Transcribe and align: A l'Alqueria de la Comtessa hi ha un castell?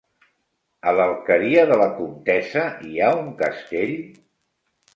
A 0.91 0.93
l'Alqueria 0.99 1.65
de 1.73 1.77
la 1.83 1.87
Comtessa 1.99 2.65
hi 2.89 3.05
ha 3.09 3.13
un 3.21 3.31
castell? 3.45 3.97